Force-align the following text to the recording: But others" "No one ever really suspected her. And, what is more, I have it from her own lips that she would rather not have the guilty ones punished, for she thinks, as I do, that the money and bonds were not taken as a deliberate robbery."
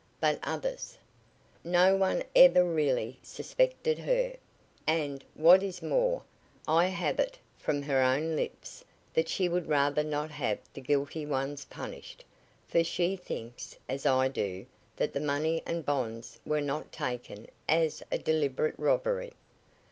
But 0.19 0.39
others" 0.41 0.97
"No 1.63 1.95
one 1.95 2.23
ever 2.35 2.63
really 2.63 3.19
suspected 3.21 3.99
her. 3.99 4.35
And, 4.87 5.23
what 5.35 5.61
is 5.61 5.83
more, 5.83 6.23
I 6.67 6.87
have 6.87 7.19
it 7.19 7.37
from 7.55 7.83
her 7.83 8.01
own 8.01 8.35
lips 8.35 8.83
that 9.13 9.29
she 9.29 9.47
would 9.47 9.67
rather 9.67 10.03
not 10.03 10.31
have 10.31 10.57
the 10.73 10.81
guilty 10.81 11.23
ones 11.23 11.65
punished, 11.65 12.25
for 12.67 12.83
she 12.83 13.15
thinks, 13.15 13.77
as 13.87 14.07
I 14.07 14.27
do, 14.27 14.65
that 14.95 15.13
the 15.13 15.19
money 15.19 15.61
and 15.67 15.85
bonds 15.85 16.39
were 16.47 16.61
not 16.61 16.91
taken 16.91 17.45
as 17.69 18.01
a 18.11 18.17
deliberate 18.17 18.79
robbery." 18.79 19.33